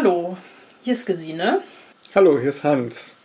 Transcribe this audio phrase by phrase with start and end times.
[0.00, 0.36] Hallo,
[0.84, 1.60] hier ist Gesine.
[2.14, 3.16] Hallo, hier ist Hans.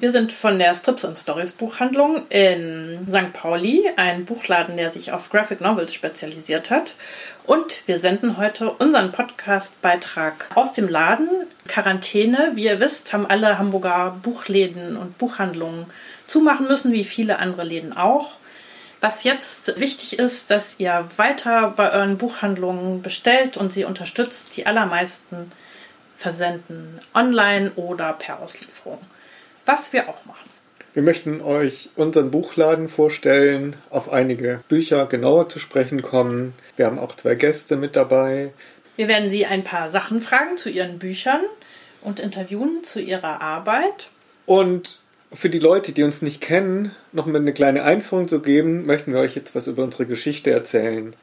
[0.00, 3.34] Wir sind von der Strips und Stories Buchhandlung in St.
[3.34, 6.94] Pauli, ein Buchladen, der sich auf Graphic Novels spezialisiert hat.
[7.44, 11.28] Und wir senden heute unseren Podcast-Beitrag aus dem Laden.
[11.68, 12.52] Quarantäne.
[12.54, 15.84] Wie ihr wisst, haben alle Hamburger Buchläden und Buchhandlungen
[16.26, 18.36] zumachen müssen, wie viele andere Läden auch.
[19.02, 24.56] Was jetzt wichtig ist, dass ihr weiter bei euren Buchhandlungen bestellt und sie unterstützt.
[24.56, 25.52] Die allermeisten
[26.16, 29.00] versenden online oder per Auslieferung.
[29.64, 30.50] Was wir auch machen.
[30.94, 36.54] Wir möchten euch unseren Buchladen vorstellen, auf einige Bücher genauer zu sprechen kommen.
[36.76, 38.52] Wir haben auch zwei Gäste mit dabei.
[38.96, 41.42] Wir werden Sie ein paar Sachen fragen zu Ihren Büchern
[42.00, 44.08] und interviewen zu Ihrer Arbeit.
[44.46, 45.00] Und
[45.34, 49.12] für die Leute, die uns nicht kennen, noch mal eine kleine Einführung zu geben, möchten
[49.12, 51.14] wir euch jetzt was über unsere Geschichte erzählen.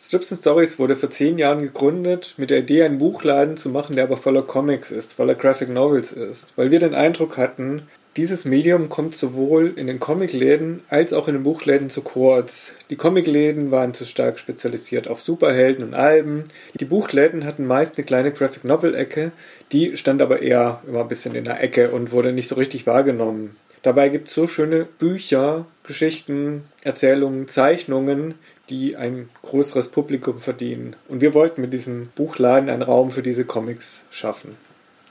[0.00, 3.96] Strips and Stories wurde vor zehn Jahren gegründet, mit der Idee, einen Buchladen zu machen,
[3.96, 6.52] der aber voller Comics ist, voller Graphic Novels ist.
[6.56, 7.82] Weil wir den Eindruck hatten,
[8.16, 12.72] dieses Medium kommt sowohl in den Comicläden als auch in den Buchläden zu kurz.
[12.88, 16.44] Die Comicläden waren zu stark spezialisiert auf Superhelden und Alben.
[16.78, 19.32] Die Buchläden hatten meist eine kleine Graphic Novel Ecke,
[19.72, 22.86] die stand aber eher immer ein bisschen in der Ecke und wurde nicht so richtig
[22.86, 23.56] wahrgenommen.
[23.82, 28.34] Dabei gibt es so schöne Bücher, Geschichten, Erzählungen, Zeichnungen,
[28.70, 30.96] die ein größeres Publikum verdienen.
[31.08, 34.56] Und wir wollten mit diesem Buchladen einen Raum für diese Comics schaffen.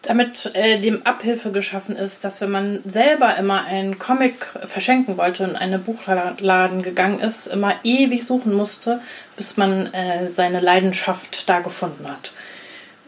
[0.02, 5.44] Damit äh, dem Abhilfe geschaffen ist, dass wenn man selber immer einen Comic verschenken wollte
[5.44, 9.00] und in einen Buchladen gegangen ist, immer ewig suchen musste,
[9.38, 12.34] bis man äh, seine Leidenschaft da gefunden hat.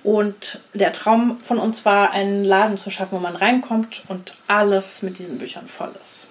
[0.03, 5.01] Und der Traum von uns war, einen Laden zu schaffen, wo man reinkommt und alles
[5.01, 6.28] mit diesen Büchern voll ist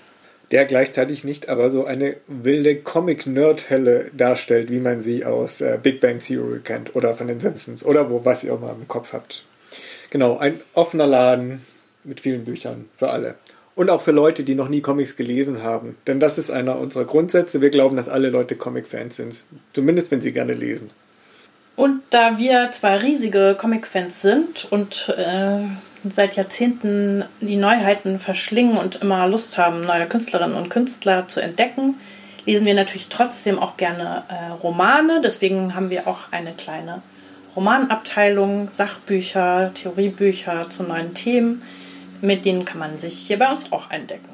[0.54, 6.00] der gleichzeitig nicht aber so eine wilde Comic-Nerd-Helle darstellt, wie man sie aus äh, Big
[6.00, 9.12] Bang Theory kennt oder von den Simpsons oder wo, was ihr auch mal im Kopf
[9.12, 9.44] habt.
[10.10, 11.66] Genau, ein offener Laden
[12.04, 13.34] mit vielen Büchern für alle.
[13.74, 15.96] Und auch für Leute, die noch nie Comics gelesen haben.
[16.06, 17.60] Denn das ist einer unserer Grundsätze.
[17.60, 19.42] Wir glauben, dass alle Leute Comic-Fans sind.
[19.72, 20.90] Zumindest, wenn sie gerne lesen.
[21.74, 25.64] Und da wir zwei riesige Comic-Fans sind und äh,
[26.10, 31.96] seit Jahrzehnten die Neuheiten verschlingen und immer Lust haben, neue Künstlerinnen und Künstler zu entdecken,
[32.46, 35.20] lesen wir natürlich trotzdem auch gerne äh, Romane.
[35.22, 37.02] Deswegen haben wir auch eine kleine
[37.56, 41.62] Romanabteilung, Sachbücher, Theoriebücher zu neuen Themen.
[42.20, 44.28] Mit denen kann man sich hier bei uns auch eindecken.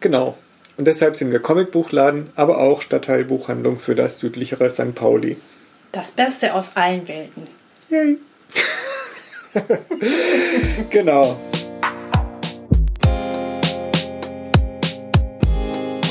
[0.00, 0.36] Genau.
[0.76, 4.94] Und deshalb sind wir Comicbuchladen, aber auch Stadtteilbuchhandlung für das südlichere St.
[4.94, 5.36] Pauli.
[5.92, 7.42] Das Beste aus allen Welten.
[7.90, 8.18] Yay.
[10.90, 11.38] genau.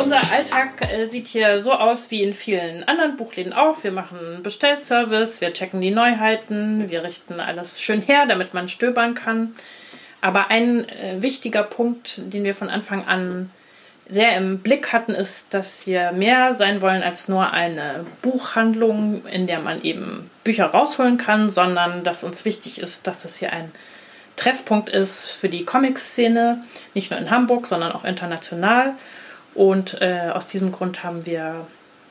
[0.02, 3.84] Unser Alltag äh, sieht hier so aus wie in vielen anderen Buchläden auch.
[3.84, 9.14] Wir machen Bestellservice, wir checken die Neuheiten, wir richten alles schön her, damit man stöbern
[9.14, 9.56] kann.
[10.22, 13.52] Aber ein äh, wichtiger Punkt, den wir von Anfang an
[14.10, 19.46] sehr im Blick hatten, ist, dass wir mehr sein wollen als nur eine Buchhandlung, in
[19.46, 23.72] der man eben Bücher rausholen kann, sondern dass uns wichtig ist, dass es hier ein
[24.36, 28.94] Treffpunkt ist für die Comic-Szene, nicht nur in Hamburg, sondern auch international.
[29.54, 31.68] Und äh, aus diesem Grund haben wir,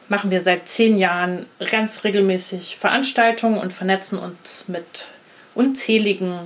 [0.09, 5.09] machen wir seit zehn Jahren ganz regelmäßig Veranstaltungen und vernetzen uns mit
[5.54, 6.41] unzähligen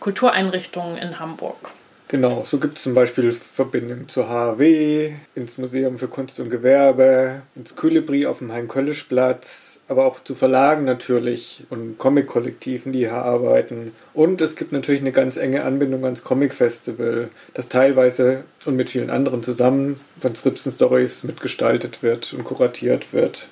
[0.00, 1.72] Kultureinrichtungen in Hamburg.
[2.16, 7.42] Genau, so gibt es zum Beispiel Verbindungen zur HW, ins Museum für Kunst und Gewerbe,
[7.54, 13.92] ins Kolibri auf dem Hein-Köllisch-Platz, aber auch zu Verlagen natürlich und Comic-Kollektiven, die hier arbeiten.
[14.14, 19.10] Und es gibt natürlich eine ganz enge Anbindung ans Comic-Festival, das teilweise und mit vielen
[19.10, 23.46] anderen zusammen von Strips Stories mitgestaltet wird und kuratiert wird.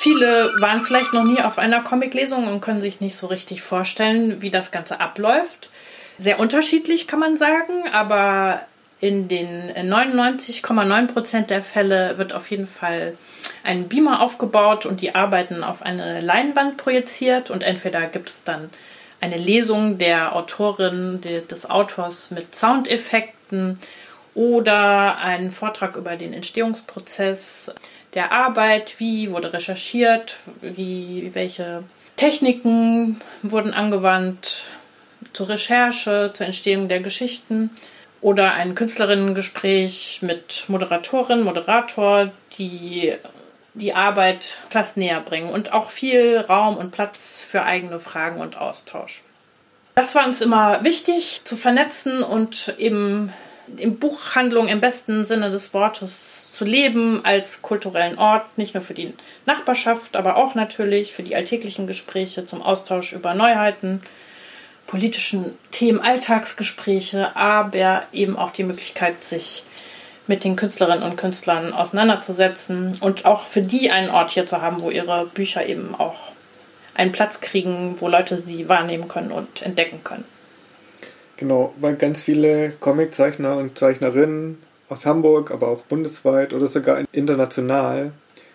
[0.00, 4.42] Viele waren vielleicht noch nie auf einer Comic-Lesung und können sich nicht so richtig vorstellen,
[4.42, 5.70] wie das Ganze abläuft
[6.18, 8.62] sehr unterschiedlich, kann man sagen, aber
[9.00, 13.16] in den 99,9 Prozent der Fälle wird auf jeden Fall
[13.64, 18.70] ein Beamer aufgebaut und die Arbeiten auf eine Leinwand projiziert und entweder gibt es dann
[19.20, 23.78] eine Lesung der Autorin, des Autors mit Soundeffekten
[24.34, 27.72] oder einen Vortrag über den Entstehungsprozess
[28.14, 31.84] der Arbeit, wie wurde recherchiert, wie welche
[32.16, 34.66] Techniken wurden angewandt
[35.32, 37.70] zur Recherche, zur Entstehung der Geschichten
[38.20, 43.14] oder ein Künstlerinnengespräch mit Moderatorin, Moderator, die
[43.74, 48.56] die Arbeit fast näher bringen und auch viel Raum und Platz für eigene Fragen und
[48.56, 49.22] Austausch.
[49.94, 53.32] Das war uns immer wichtig zu vernetzen und eben
[53.76, 58.94] in Buchhandlung im besten Sinne des Wortes zu leben als kulturellen Ort, nicht nur für
[58.94, 59.14] die
[59.46, 64.02] Nachbarschaft, aber auch natürlich für die alltäglichen Gespräche zum Austausch über Neuheiten,
[64.92, 69.64] politischen Themen, Alltagsgespräche, aber eben auch die Möglichkeit, sich
[70.26, 74.82] mit den Künstlerinnen und Künstlern auseinanderzusetzen und auch für die einen Ort hier zu haben,
[74.82, 76.16] wo ihre Bücher eben auch
[76.94, 80.24] einen Platz kriegen, wo Leute sie wahrnehmen können und entdecken können.
[81.38, 88.12] Genau, weil ganz viele Comiczeichner und Zeichnerinnen aus Hamburg, aber auch bundesweit oder sogar international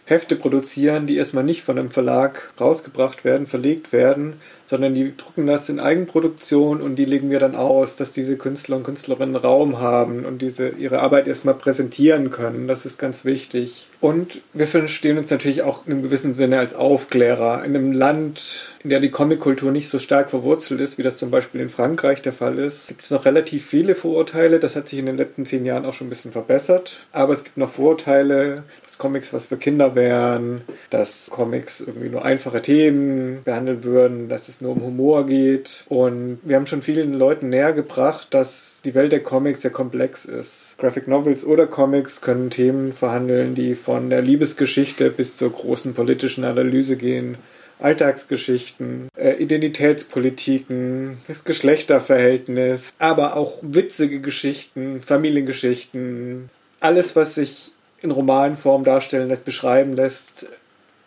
[0.08, 5.48] Hefte produzieren, die erstmal nicht von einem Verlag rausgebracht werden, verlegt werden, sondern die drucken
[5.48, 9.80] das in Eigenproduktion und die legen wir dann aus, dass diese Künstler und Künstlerinnen Raum
[9.80, 12.70] haben und diese ihre Arbeit erstmal präsentieren können.
[12.70, 13.88] Das ist ganz wichtig.
[14.00, 17.66] Und wir verstehen uns natürlich auch in einem gewissen Sinne als Aufklärer.
[17.66, 21.30] In einem Land, in der die Comickultur nicht so stark verwurzelt ist, wie das zum
[21.30, 24.62] Beispiel in Frankreich der Fall ist, gibt es noch relativ viele Vorurteile.
[24.62, 27.06] Das hat sich in den letzten zehn Jahren auch schon ein bisschen verbessert.
[27.12, 28.64] Aber es gibt noch Vorurteile,
[28.98, 34.62] Comics was für Kinder wären, dass Comics irgendwie nur einfache Themen behandeln würden, dass es
[34.62, 35.84] nur um Humor geht.
[35.90, 40.24] Und wir haben schon vielen Leuten näher gebracht, dass die Welt der Comics sehr komplex
[40.24, 40.76] ist.
[40.78, 46.46] Graphic Novels oder Comics können Themen verhandeln, die von der Liebesgeschichte bis zur großen politischen
[46.46, 47.38] Analyse gehen.
[47.80, 57.72] Alltagsgeschichten, äh, Identitätspolitiken, das Geschlechterverhältnis, aber auch witzige Geschichten, Familiengeschichten, alles, was sich
[58.02, 60.48] in Romanform darstellen lässt, beschreiben lässt,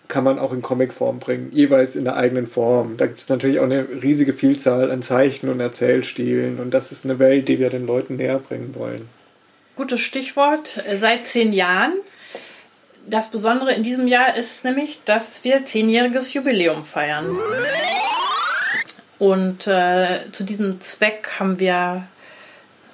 [0.08, 2.96] kann man auch in Comicform bringen, jeweils in der eigenen Form.
[2.96, 7.04] Da gibt es natürlich auch eine riesige Vielzahl an Zeichen und Erzählstilen und das ist
[7.04, 9.08] eine Welt, die wir den Leuten näher bringen wollen.
[9.76, 10.84] Gutes Stichwort.
[11.00, 11.94] Seit zehn Jahren.
[13.10, 17.36] Das Besondere in diesem Jahr ist nämlich, dass wir zehnjähriges Jubiläum feiern.
[19.18, 22.04] Und äh, zu diesem Zweck haben wir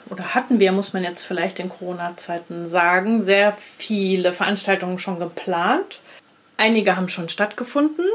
[0.08, 6.00] oder hatten wir, muss man jetzt vielleicht in Corona-Zeiten sagen, sehr viele Veranstaltungen schon geplant.
[6.56, 8.06] Einige haben schon stattgefunden.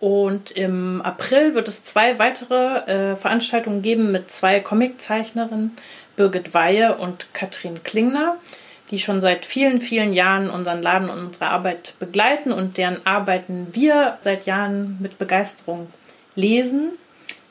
[0.00, 5.76] Und im April wird es zwei weitere äh, Veranstaltungen geben mit zwei Comiczeichnerinnen,
[6.16, 8.38] Birgit Weihe und Katrin Klingner,
[8.90, 13.68] die schon seit vielen, vielen Jahren unseren Laden und unsere Arbeit begleiten und deren Arbeiten
[13.72, 15.88] wir seit Jahren mit Begeisterung
[16.34, 16.92] lesen.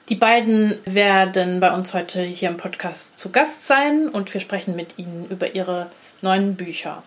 [0.09, 4.75] Die beiden werden bei uns heute hier im Podcast zu Gast sein und wir sprechen
[4.75, 5.91] mit ihnen über ihre
[6.21, 7.03] neuen Bücher.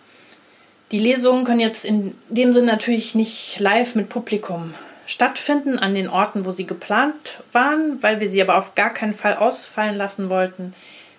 [0.93, 4.75] Die Lesungen können jetzt in dem Sinne natürlich nicht live mit Publikum
[5.07, 9.15] stattfinden an den Orten, wo sie geplant waren, weil wir sie aber auf gar keinen
[9.15, 10.75] Fall ausfallen lassen wollten,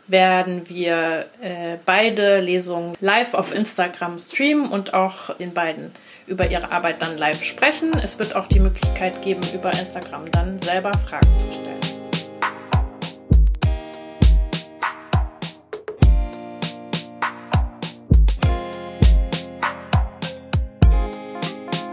[0.07, 5.91] werden wir äh, beide Lesungen live auf Instagram streamen und auch den beiden
[6.27, 7.91] über ihre Arbeit dann live sprechen.
[8.03, 11.79] Es wird auch die Möglichkeit geben, über Instagram dann selber Fragen zu stellen.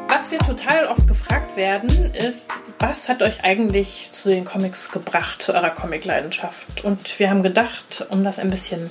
[0.08, 5.42] Was wir total oft gefragt werden, ist, was hat euch eigentlich zu den Comics gebracht,
[5.42, 6.84] zu eurer Comicleidenschaft?
[6.84, 8.90] Und wir haben gedacht, um das ein bisschen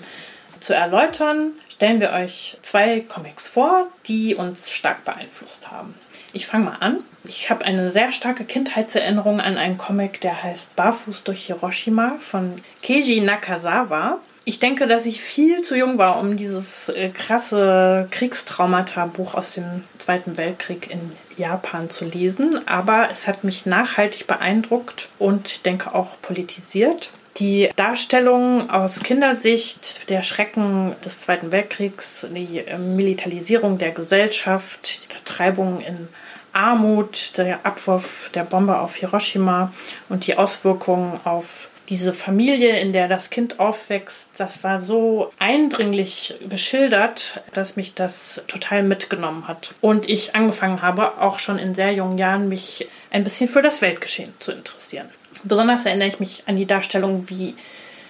[0.60, 5.94] zu erläutern, stellen wir euch zwei Comics vor, die uns stark beeinflusst haben.
[6.34, 7.00] Ich fange mal an.
[7.24, 12.62] Ich habe eine sehr starke Kindheitserinnerung an einen Comic, der heißt Barfuß durch Hiroshima von
[12.84, 14.20] Keiji Nakazawa.
[14.48, 19.84] Ich denke, dass ich viel zu jung war, um dieses äh, krasse Kriegstraumata-Buch aus dem
[19.98, 26.22] Zweiten Weltkrieg in Japan zu lesen, aber es hat mich nachhaltig beeindruckt und denke auch
[26.22, 27.12] politisiert.
[27.40, 35.14] Die Darstellung aus Kindersicht, der Schrecken des Zweiten Weltkriegs, die äh, Militarisierung der Gesellschaft, die
[35.14, 36.08] Vertreibung in
[36.54, 39.74] Armut, der Abwurf der Bombe auf Hiroshima
[40.08, 46.36] und die Auswirkungen auf diese Familie, in der das Kind aufwächst, das war so eindringlich
[46.50, 49.74] geschildert, dass mich das total mitgenommen hat.
[49.80, 53.82] Und ich angefangen habe, auch schon in sehr jungen Jahren mich ein bisschen für das
[53.82, 55.10] Weltgeschehen zu interessieren.
[55.44, 57.56] Besonders erinnere ich mich an die Darstellung, wie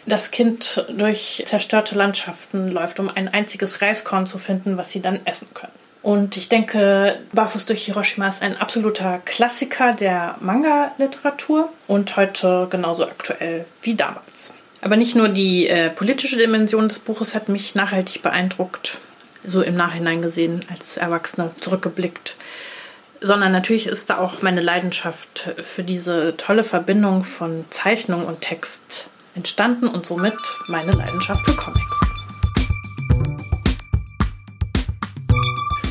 [0.07, 5.19] das Kind durch zerstörte Landschaften läuft, um ein einziges Reiskorn zu finden, was sie dann
[5.25, 5.74] essen können.
[6.08, 13.04] Und ich denke, Barfuß durch Hiroshima ist ein absoluter Klassiker der Manga-Literatur und heute genauso
[13.04, 14.54] aktuell wie damals.
[14.82, 19.00] Aber nicht nur die äh, politische Dimension des Buches hat mich nachhaltig beeindruckt,
[19.44, 22.38] so im Nachhinein gesehen, als Erwachsener zurückgeblickt.
[23.20, 29.10] sondern natürlich ist da auch meine Leidenschaft für diese tolle Verbindung von Zeichnung und Text
[29.36, 30.38] entstanden und somit
[30.70, 32.17] meine Leidenschaft für Comics.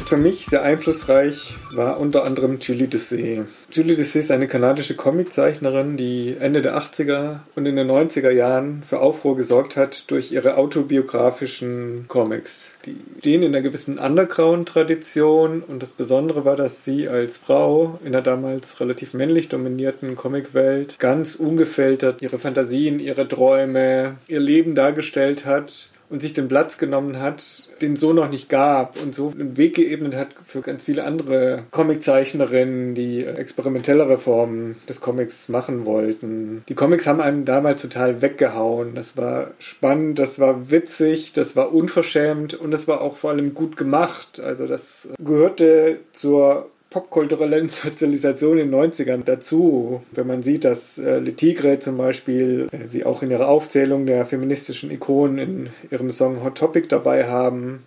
[0.07, 3.43] Für mich sehr einflussreich war unter anderem Julie Dessay.
[3.73, 8.85] Julie Dessay ist eine kanadische Comiczeichnerin, die Ende der 80er und in den 90er Jahren
[8.89, 12.71] für Aufruhr gesorgt hat durch ihre autobiografischen Comics.
[12.85, 18.13] Die stehen in einer gewissen Underground-Tradition und das Besondere war, dass sie als Frau in
[18.13, 25.47] der damals relativ männlich dominierten Comicwelt ganz ungefiltert ihre Fantasien, ihre Träume, ihr Leben dargestellt
[25.47, 29.57] hat und sich den Platz genommen hat, den so noch nicht gab und so einen
[29.57, 36.65] Weg geebnet hat für ganz viele andere Comiczeichnerinnen, die experimentellere Formen des Comics machen wollten.
[36.69, 38.95] Die Comics haben einen damals total weggehauen.
[38.95, 43.55] Das war spannend, das war witzig, das war unverschämt und das war auch vor allem
[43.55, 44.41] gut gemacht.
[44.41, 50.03] Also das gehörte zur popkulturellen Sozialisation in den 90ern dazu.
[50.13, 54.07] Wenn man sieht, dass äh, Le Tigre zum Beispiel äh, sie auch in ihrer Aufzählung
[54.07, 57.85] der feministischen Ikonen in ihrem Song Hot Topic dabei haben.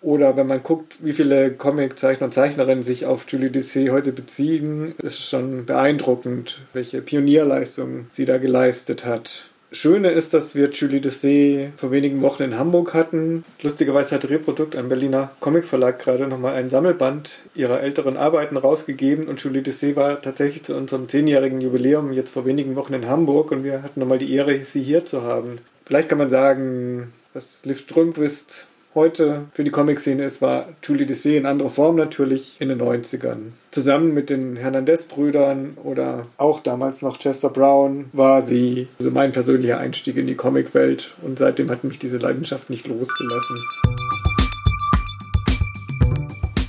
[0.00, 4.94] Oder wenn man guckt, wie viele Comiczeichner und Zeichnerinnen sich auf Julie Dessay heute beziehen,
[4.98, 9.50] ist es schon beeindruckend, welche Pionierleistung sie da geleistet hat.
[9.70, 13.44] Schöne ist, dass wir Julie Dessay vor wenigen Wochen in Hamburg hatten.
[13.60, 19.42] Lustigerweise hat Reprodukt, ein Berliner Comicverlag, gerade nochmal ein Sammelband ihrer älteren Arbeiten rausgegeben und
[19.44, 23.62] Julie Dessay war tatsächlich zu unserem zehnjährigen Jubiläum jetzt vor wenigen Wochen in Hamburg und
[23.62, 25.58] wir hatten nochmal die Ehre, sie hier zu haben.
[25.84, 28.66] Vielleicht kann man sagen, was Liv Strömquist
[28.98, 33.52] heute für die Comic-Szene ist, war Julie Dessay in anderer Form natürlich in den 90ern.
[33.70, 39.78] Zusammen mit den Hernandez-Brüdern oder auch damals noch Chester Brown war sie also mein persönlicher
[39.78, 43.56] Einstieg in die Comicwelt und seitdem hat mich diese Leidenschaft nicht losgelassen.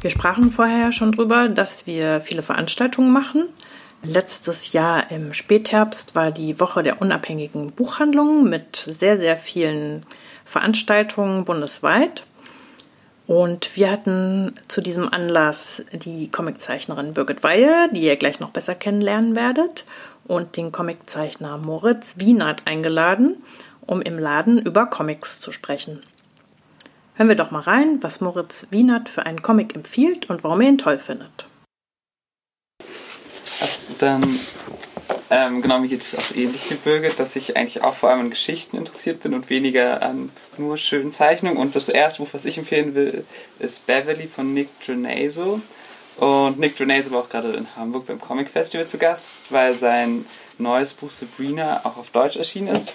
[0.01, 3.50] Wir sprachen vorher schon drüber, dass wir viele Veranstaltungen machen.
[4.03, 10.05] Letztes Jahr im Spätherbst war die Woche der unabhängigen Buchhandlungen mit sehr, sehr vielen
[10.49, 12.23] Veranstaltungen bundesweit.
[13.27, 18.73] Und wir hatten zu diesem Anlass die Comiczeichnerin Birgit Weihe, die ihr gleich noch besser
[18.73, 19.85] kennenlernen werdet,
[20.25, 23.43] und den Comiczeichner Moritz Wienert eingeladen,
[23.85, 26.01] um im Laden über Comics zu sprechen.
[27.15, 30.69] Hören wir doch mal rein, was Moritz Wienert für einen Comic empfiehlt und warum er
[30.69, 31.45] ihn toll findet.
[33.99, 34.23] Dann
[35.29, 38.21] ähm, genau, mir geht es auch ähnlich wie Birgit, dass ich eigentlich auch vor allem
[38.21, 41.57] an Geschichten interessiert bin und weniger an nur schönen Zeichnungen.
[41.57, 43.25] Und das erste Buch, was ich empfehlen will,
[43.59, 45.62] ist Beverly von Nick Drenaso.
[46.17, 50.25] Und Nick Drenaso war auch gerade in Hamburg beim Comic Festival zu Gast, weil sein
[50.57, 52.91] neues Buch Sabrina auch auf Deutsch erschienen ist.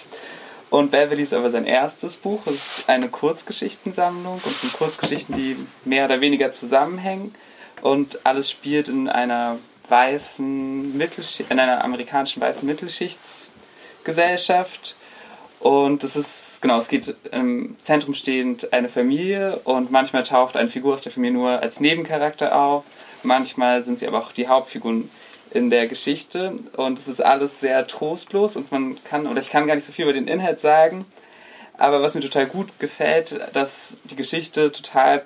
[0.69, 2.41] Und Beverly ist aber sein erstes Buch.
[2.47, 7.33] Es ist eine Kurzgeschichtensammlung und sind Kurzgeschichten, die mehr oder weniger zusammenhängen.
[7.81, 9.57] Und alles spielt in einer
[9.89, 14.95] weißen Mittelschicht, in einer amerikanischen weißen Mittelschichtsgesellschaft.
[15.59, 20.69] Und es ist, genau, es geht im Zentrum stehend eine Familie und manchmal taucht eine
[20.69, 22.83] Figur aus der Familie nur als Nebencharakter auf.
[23.23, 25.09] Manchmal sind sie aber auch die Hauptfiguren
[25.51, 29.67] in der Geschichte und es ist alles sehr trostlos und man kann, oder ich kann
[29.67, 31.05] gar nicht so viel über den Inhalt sagen,
[31.77, 35.23] aber was mir total gut gefällt, dass die Geschichte total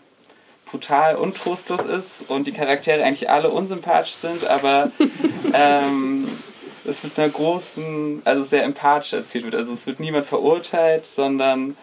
[0.70, 4.92] brutal und trostlos ist und die Charaktere eigentlich alle unsympathisch sind, aber
[5.54, 6.28] ähm,
[6.86, 9.56] es mit einer großen, also sehr empathisch erzählt wird.
[9.56, 11.78] Also es wird niemand verurteilt, sondern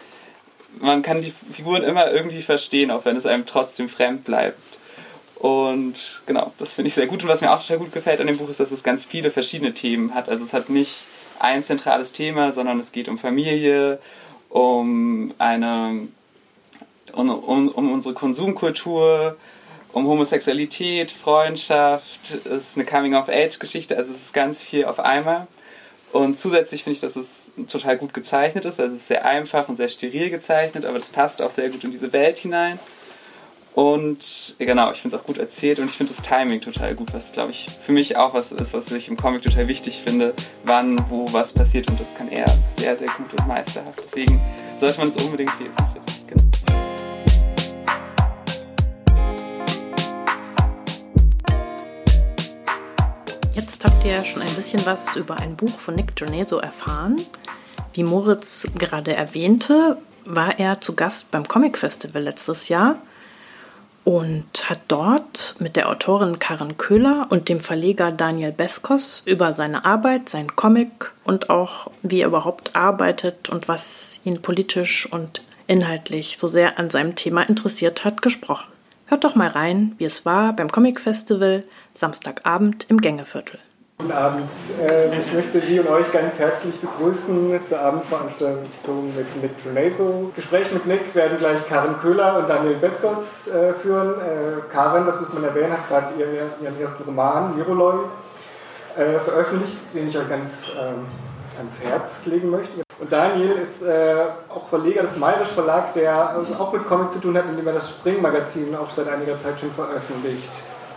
[0.80, 4.60] man kann die Figuren immer irgendwie verstehen, auch wenn es einem trotzdem fremd bleibt.
[5.36, 7.22] Und genau, das finde ich sehr gut.
[7.22, 9.30] Und was mir auch total gut gefällt an dem Buch ist, dass es ganz viele
[9.30, 10.28] verschiedene Themen hat.
[10.28, 10.94] Also es hat nicht
[11.38, 13.98] ein zentrales Thema, sondern es geht um Familie,
[14.48, 16.08] um eine
[17.16, 19.36] um, um, um unsere Konsumkultur,
[19.92, 25.46] um Homosexualität, Freundschaft, es ist eine Coming-of-Age-Geschichte, also es ist ganz viel auf einmal.
[26.12, 28.80] Und zusätzlich finde ich, dass es total gut gezeichnet ist.
[28.80, 31.84] Also es ist sehr einfach und sehr steril gezeichnet, aber das passt auch sehr gut
[31.84, 32.78] in diese Welt hinein.
[33.74, 37.12] Und genau, ich finde es auch gut erzählt und ich finde das Timing total gut,
[37.12, 40.32] was glaube ich für mich auch was ist, was ich im Comic total wichtig finde,
[40.64, 42.46] wann, wo was passiert und das kann er
[42.78, 44.00] sehr, sehr gut und meisterhaft.
[44.02, 44.40] Deswegen
[44.78, 45.76] sollte man es unbedingt lesen,
[54.06, 57.16] ja schon ein bisschen was über ein Buch von Nick Joneso erfahren.
[57.92, 62.96] Wie Moritz gerade erwähnte, war er zu Gast beim Comic Festival letztes Jahr
[64.04, 69.84] und hat dort mit der Autorin Karen Köhler und dem Verleger Daniel Beskos über seine
[69.84, 76.36] Arbeit, sein Comic und auch wie er überhaupt arbeitet und was ihn politisch und inhaltlich
[76.38, 78.68] so sehr an seinem Thema interessiert hat, gesprochen.
[79.06, 83.58] Hört doch mal rein, wie es war beim Comic Festival Samstagabend im Gängeviertel.
[83.98, 84.50] Guten Abend.
[84.78, 90.30] Ähm, ich möchte Sie und euch ganz herzlich begrüßen zur Abendveranstaltung mit Nick Trenaso.
[90.36, 94.20] Gespräch mit Nick werden gleich Karin Köhler und Daniel Beskos äh, führen.
[94.20, 98.00] Äh, Karin, das muss man erwähnen, hat gerade ihren ersten Roman, Miroloi,
[98.96, 101.06] äh, veröffentlicht, den ich euch ganz ähm,
[101.56, 102.82] ans Herz legen möchte.
[103.00, 103.82] Und Daniel ist
[104.48, 107.90] auch Verleger des Mayrisch Verlag, der auch mit Comic zu tun hat, indem er das
[107.90, 110.50] Spring-Magazin auch seit einiger Zeit schon veröffentlicht.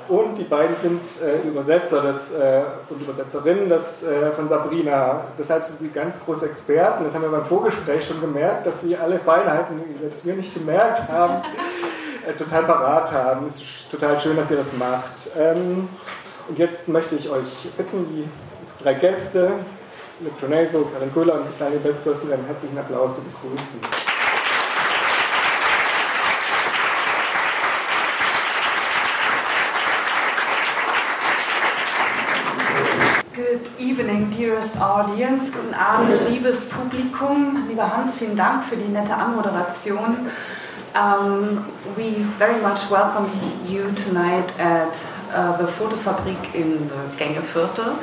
[0.09, 5.25] Und die beiden sind äh, Übersetzer des, äh, und Übersetzerinnen des, äh, von Sabrina.
[5.37, 7.03] Deshalb sind sie ganz große Experten.
[7.03, 10.51] Das haben wir beim Vorgespräch schon gemerkt, dass sie alle Feinheiten, die selbst wir nicht
[10.51, 11.43] gemerkt haben,
[12.27, 13.45] äh, total parat haben.
[13.45, 15.29] Es ist total schön, dass ihr das macht.
[15.37, 15.87] Ähm,
[16.47, 18.27] und jetzt möchte ich euch bitten, die
[18.83, 19.51] drei Gäste,
[20.21, 24.18] Nick Toneso, Karin Köhler und Daniel Beskos mit einem herzlichen Applaus zu begrüßen.
[34.39, 35.51] Dearest audience.
[35.51, 37.67] Guten Abend, liebes Publikum.
[37.67, 40.31] Lieber Hans, vielen Dank für die nette Anmoderation.
[40.96, 41.65] Um,
[41.98, 43.29] we very much welcome
[43.67, 44.96] you tonight at
[45.34, 47.96] uh, the Fotofabrik in the Gängeviertel.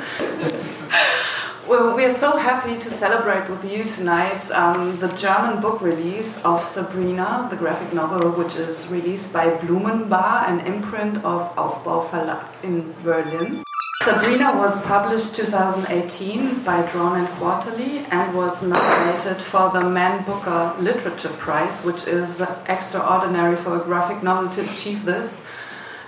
[1.67, 6.39] well, we are so happy to celebrate with you tonight um, the German book release
[6.45, 12.45] of Sabrina, the graphic novel, which is released by Blumenbar, an imprint of Aufbau Verlag
[12.63, 13.63] in Berlin.
[14.07, 20.73] Sabrina was published 2018 by Drawn and Quarterly and was nominated for the Man Booker
[20.79, 25.45] Literature Prize, which is extraordinary for a graphic novel to achieve this.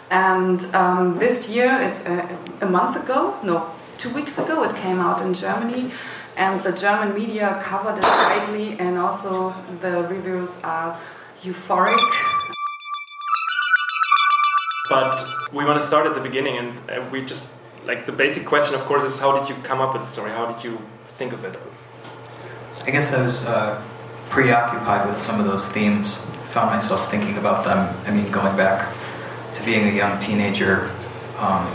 [0.10, 5.00] And um, this year, it's a, a month ago, no, two weeks ago, it came
[5.02, 5.92] out in Germany,
[6.38, 10.98] and the German media covered it widely, and also the reviews are
[11.44, 12.00] euphoric.
[14.88, 17.46] But we want to start at the beginning, and uh, we just
[17.86, 20.32] like the basic question, of course, is how did you come up with the story?
[20.32, 20.80] How did you
[21.18, 21.60] think of it?
[22.84, 23.82] I guess I was uh,
[24.30, 26.30] preoccupied with some of those themes.
[26.52, 27.96] Found myself thinking about them.
[28.08, 28.94] I mean, going back
[29.54, 30.92] to being a young teenager,
[31.38, 31.68] um,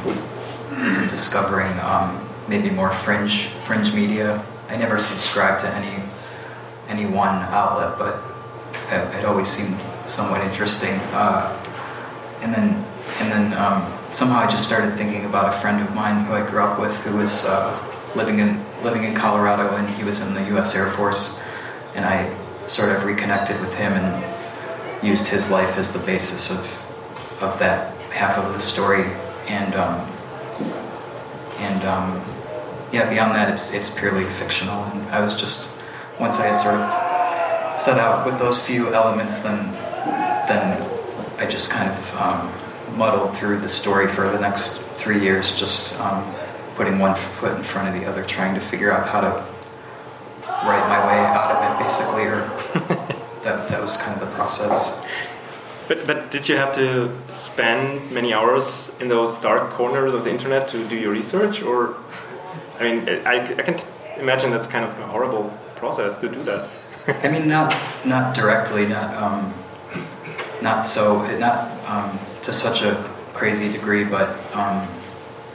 [1.09, 4.45] discovering um, maybe more fringe fringe media.
[4.69, 6.03] I never subscribed to any
[6.88, 8.23] any one outlet, but
[8.90, 10.95] it, it always seemed somewhat interesting.
[11.12, 11.57] Uh,
[12.43, 12.85] and then
[13.21, 13.83] and then um,
[14.14, 16.94] somehow I just started thinking about a friend of mine who I grew up with,
[16.98, 17.74] who was uh,
[18.14, 20.74] living in living in Colorado, and he was in the U.S.
[20.77, 21.42] Air Force,
[21.94, 22.33] and I
[22.66, 26.61] sort of reconnected with him and used his life as the basis of
[27.42, 29.05] of that half of the story,
[29.48, 30.00] and um,
[31.59, 32.24] and um,
[32.92, 35.83] yeah, beyond that, it's it's purely fictional, and I was just
[36.20, 39.72] once I had sort of set out with those few elements, then
[40.46, 40.81] then
[41.37, 45.99] I just kind of um, muddled through the story for the next three years, just
[46.01, 46.35] um,
[46.77, 49.55] putting one foot in front of the other, trying to figure out how to
[50.66, 52.25] write my way out of it, basically.
[52.25, 52.40] Or
[53.44, 55.05] that that was kind of the process.
[55.88, 60.31] But but did you have to spend many hours in those dark corners of the
[60.31, 61.97] internet to do your research, or
[62.81, 63.81] I mean, I, I can
[64.18, 66.70] imagine that's kind of a horrible process to do that.
[67.07, 69.55] I mean, not not directly, not um,
[70.62, 71.70] not so, not.
[71.87, 72.94] Um, to such a
[73.33, 74.87] crazy degree, but um,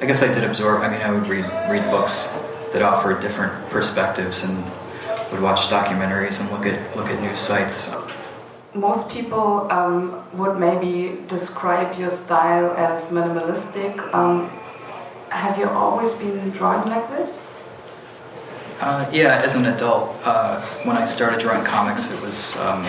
[0.01, 0.81] I guess I did absorb.
[0.81, 2.39] I mean, I would read read books
[2.73, 4.63] that offered different perspectives and
[5.31, 7.95] would watch documentaries and look at look at news sites.
[8.73, 13.97] Most people um, would maybe describe your style as minimalistic.
[14.13, 14.49] Um,
[15.29, 17.45] have you always been drawing like this?
[18.79, 22.85] Uh, yeah, as an adult, uh, when I started drawing comics, it was um,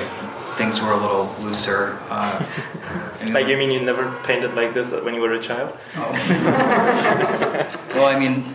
[0.61, 1.99] things were a little looser.
[2.11, 2.44] Uh,
[3.29, 5.75] like you mean you never painted like this when you were a child?
[5.96, 6.12] Oh.
[7.94, 8.55] well, I mean,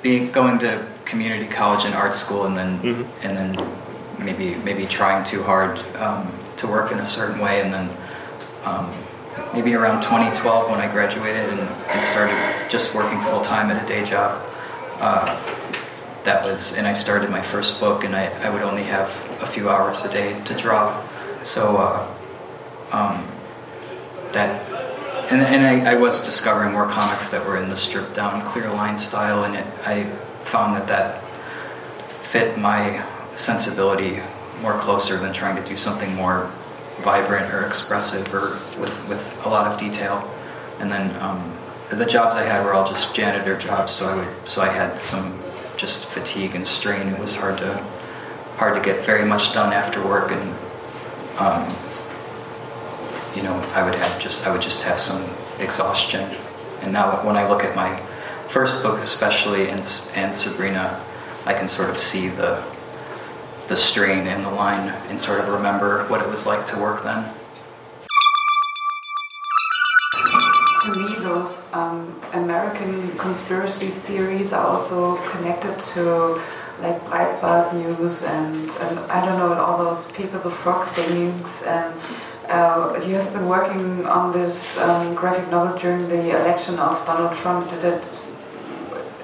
[0.00, 3.26] being going to community college and art school, and then mm-hmm.
[3.26, 3.50] and then
[4.24, 7.90] maybe maybe trying too hard um, to work in a certain way, and then.
[8.64, 8.92] Um,
[9.54, 12.36] maybe around 2012 when I graduated and, and started
[12.70, 14.40] just working full time at a day job.
[15.00, 15.26] Uh,
[16.24, 19.08] that was, and I started my first book, and I, I would only have
[19.40, 21.02] a few hours a day to draw.
[21.42, 22.14] So uh,
[22.92, 23.26] um,
[24.32, 24.70] that,
[25.32, 28.68] and, and I, I, was discovering more comics that were in the stripped down, clear
[28.70, 30.04] line style, and it, I
[30.44, 31.24] found that that
[32.26, 33.04] fit my
[33.34, 34.20] sensibility
[34.60, 36.52] more closer than trying to do something more
[37.00, 40.30] vibrant or expressive or with, with a lot of detail.
[40.78, 41.56] And then um,
[41.90, 44.98] the jobs I had were all just janitor jobs, so I would so I had
[44.98, 45.41] some
[45.82, 47.08] just fatigue and strain.
[47.08, 47.74] It was hard to
[48.56, 50.42] hard to get very much done after work, and
[51.38, 51.68] um,
[53.34, 56.30] you know, I would have just I would just have some exhaustion.
[56.80, 58.00] And now when I look at my
[58.48, 59.80] first book, especially and
[60.14, 61.04] and Sabrina,
[61.44, 62.62] I can sort of see the
[63.66, 67.02] the strain in the line and sort of remember what it was like to work
[67.02, 67.34] then.
[70.82, 76.42] To me, those um, American conspiracy theories are also connected to
[76.80, 81.62] like Breitbart News and, and I don't know all those people, the frog things.
[81.62, 81.94] And
[82.48, 87.36] uh, you have been working on this um, graphic novel during the election of Donald
[87.38, 87.70] Trump.
[87.70, 88.04] Did it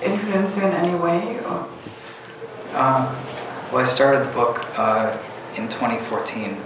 [0.01, 1.40] influence you in any way?
[1.40, 1.68] Or?
[2.79, 3.16] Um,
[3.73, 5.18] well, I started the book uh,
[5.57, 6.57] in 2014,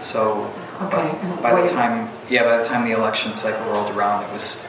[0.00, 1.12] so okay.
[1.42, 4.66] by, by the time yeah, by the time the election cycle rolled around, it was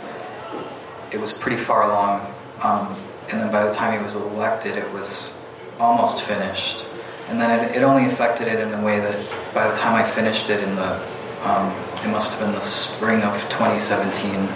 [1.12, 2.95] it was pretty far along, um,
[3.30, 5.43] and then by the time he was elected, it was
[5.80, 6.86] almost finished.
[7.30, 10.08] And then it, it, only affected it in a way that by the time I
[10.10, 11.00] finished it in the
[11.43, 11.72] um,
[12.04, 14.48] it must have been the spring of 2017.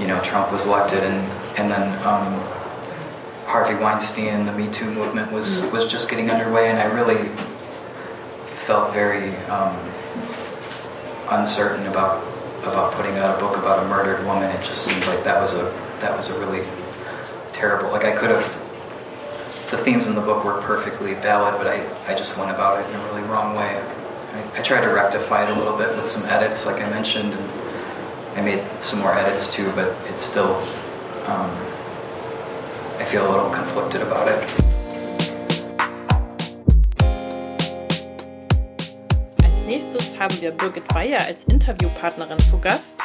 [0.00, 2.40] You know, Trump was elected, and and then um,
[3.46, 5.76] Harvey Weinstein and the Me Too movement was mm-hmm.
[5.76, 7.28] was just getting underway, and I really
[8.66, 9.74] felt very um,
[11.30, 12.24] uncertain about
[12.62, 14.50] about putting out a book about a murdered woman.
[14.50, 15.64] It just seems like that was a
[16.00, 16.66] that was a really
[17.52, 17.90] terrible.
[17.90, 18.44] Like I could have.
[19.70, 22.88] The themes in the book were perfectly valid, but I, I just went about it
[22.88, 23.78] in a really wrong way.
[24.32, 27.34] I, I tried to rectify it a little bit with some edits, like I mentioned,
[27.34, 27.50] and
[28.34, 30.56] I made some more edits too, but it's still
[31.26, 31.50] um,
[32.98, 34.67] I feel a little conflicted about it.
[39.98, 43.00] Nächstes haben wir Birgit Weihe als Interviewpartnerin zu Gast.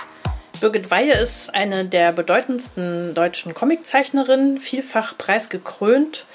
[0.62, 6.28] Birgit Weihe ist eine der bedeutendsten deutschen Comiczeichnerinnen, vielfach preisgekrönt.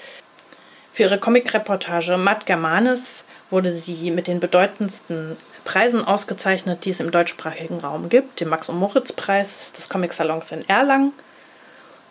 [0.93, 7.13] Für ihre Comicreportage Matt Germanis wurde sie mit den bedeutendsten Preisen ausgezeichnet, die es im
[7.13, 11.13] deutschsprachigen Raum gibt, dem Max- und Moritz-Preis des Comic-Salons in Erlangen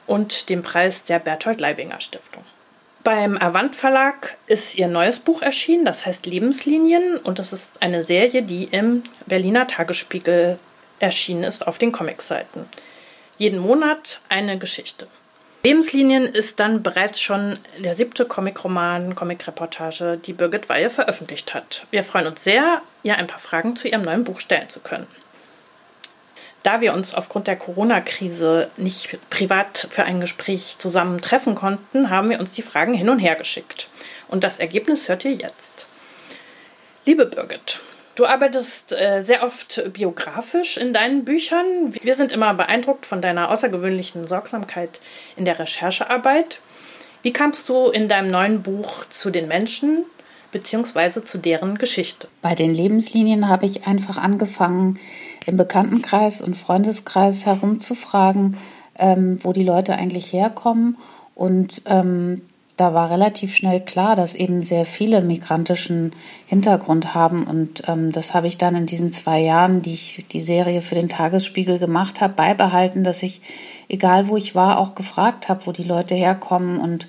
[0.05, 2.45] und dem Preis der Berthold Leibinger Stiftung.
[3.07, 8.03] Beim Avant Verlag ist ihr neues Buch erschienen, das heißt Lebenslinien und das ist eine
[8.03, 10.57] Serie, die im Berliner Tagesspiegel
[10.99, 12.65] erschienen ist auf den Comicseiten.
[13.37, 15.07] Jeden Monat eine Geschichte.
[15.63, 21.87] Lebenslinien ist dann bereits schon der siebte Comicroman, Comicreportage, die Birgit Weihe veröffentlicht hat.
[21.91, 25.07] Wir freuen uns sehr, ihr ein paar Fragen zu ihrem neuen Buch stellen zu können.
[26.67, 32.29] Da wir uns aufgrund der Corona-Krise nicht privat für ein Gespräch zusammen treffen konnten, haben
[32.29, 33.87] wir uns die Fragen hin und her geschickt.
[34.27, 35.87] Und das Ergebnis hört ihr jetzt.
[37.05, 37.79] Liebe Birgit,
[38.15, 41.95] du arbeitest äh, sehr oft biografisch in deinen Büchern.
[42.03, 44.99] Wir sind immer beeindruckt von deiner außergewöhnlichen Sorgsamkeit
[45.37, 46.59] in der Recherchearbeit.
[47.21, 50.03] Wie kamst du in deinem neuen Buch zu den Menschen
[50.51, 51.23] bzw.
[51.23, 52.27] zu deren Geschichte?
[52.41, 54.99] Bei den Lebenslinien habe ich einfach angefangen,
[55.45, 58.57] im Bekanntenkreis und Freundeskreis herumzufragen,
[58.99, 60.97] ähm, wo die Leute eigentlich herkommen.
[61.35, 62.41] Und ähm,
[62.77, 66.11] da war relativ schnell klar, dass eben sehr viele migrantischen
[66.45, 67.43] Hintergrund haben.
[67.43, 70.93] Und ähm, das habe ich dann in diesen zwei Jahren, die ich die Serie für
[70.93, 73.41] den Tagesspiegel gemacht habe, beibehalten, dass ich,
[73.89, 77.07] egal wo ich war, auch gefragt habe, wo die Leute herkommen und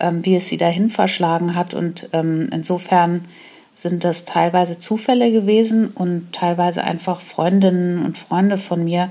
[0.00, 1.74] ähm, wie es sie dahin verschlagen hat.
[1.74, 3.26] Und ähm, insofern
[3.74, 9.10] sind das teilweise Zufälle gewesen und teilweise einfach Freundinnen und Freunde von mir.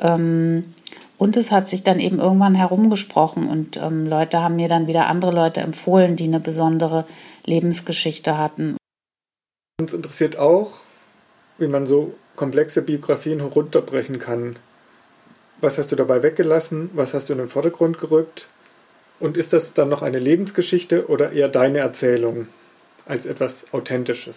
[0.00, 0.74] Ähm,
[1.16, 5.06] und es hat sich dann eben irgendwann herumgesprochen und ähm, Leute haben mir dann wieder
[5.06, 7.06] andere Leute empfohlen, die eine besondere
[7.46, 8.76] Lebensgeschichte hatten.
[9.80, 10.72] Uns interessiert auch,
[11.58, 14.56] wie man so komplexe Biografien herunterbrechen kann.
[15.60, 16.90] Was hast du dabei weggelassen?
[16.94, 18.48] Was hast du in den Vordergrund gerückt?
[19.20, 22.48] Und ist das dann noch eine Lebensgeschichte oder eher deine Erzählung?
[23.06, 24.36] als etwas Authentisches.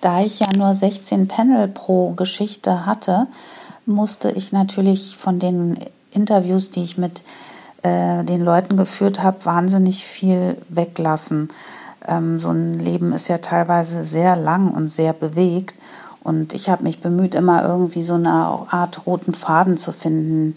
[0.00, 3.26] Da ich ja nur 16 Panel pro Geschichte hatte,
[3.86, 5.78] musste ich natürlich von den
[6.10, 7.22] Interviews, die ich mit
[7.82, 11.48] äh, den Leuten geführt habe, wahnsinnig viel weglassen.
[12.06, 15.74] Ähm, so ein Leben ist ja teilweise sehr lang und sehr bewegt.
[16.22, 20.54] Und ich habe mich bemüht, immer irgendwie so eine Art roten Faden zu finden,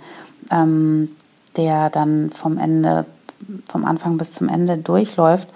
[0.51, 1.11] ähm,
[1.57, 3.05] der dann vom Ende
[3.69, 5.49] vom Anfang bis zum Ende durchläuft.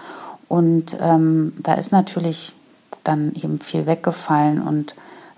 [0.47, 2.53] Und ähm, da ist natürlich
[3.03, 4.61] dann eben viel weggefallen.
[4.61, 4.95] Und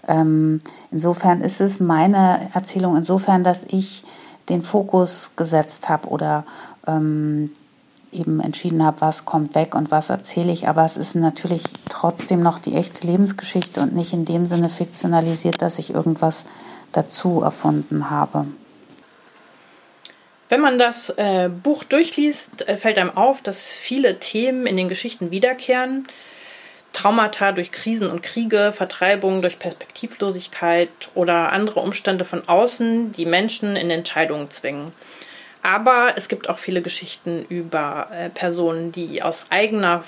[0.07, 0.59] ähm,
[0.91, 4.03] insofern ist es meine Erzählung insofern, dass ich
[4.49, 6.43] den Fokus gesetzt habe oder
[6.85, 7.51] ähm,
[8.11, 10.67] eben entschieden habe, was kommt weg und was erzähle ich.
[10.67, 15.61] Aber es ist natürlich trotzdem noch die echte Lebensgeschichte und nicht in dem Sinne fiktionalisiert,
[15.61, 16.45] dass ich irgendwas
[16.91, 18.45] dazu erfunden habe.
[20.53, 24.87] Wenn man das äh, Buch durchliest, äh, fällt einem auf, dass viele Themen in den
[24.87, 26.07] Geschichten wiederkehren.
[26.91, 33.75] Traumata durch Krisen und Kriege, Vertreibung durch Perspektivlosigkeit oder andere Umstände von außen, die Menschen
[33.75, 34.91] in Entscheidungen zwingen.
[35.63, 40.03] Aber es gibt auch viele Geschichten über äh, Personen, die aus eigener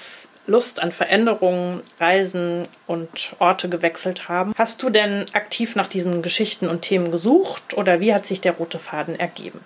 [0.45, 4.53] Lust an Veränderungen, Reisen und Orte gewechselt haben.
[4.55, 8.51] Hast du denn aktiv nach diesen Geschichten und Themen gesucht oder wie hat sich der
[8.51, 9.59] rote Faden ergeben?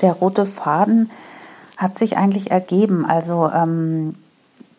[0.00, 1.10] Der rote Faden
[1.76, 3.06] hat sich eigentlich ergeben.
[3.06, 4.12] Also ähm,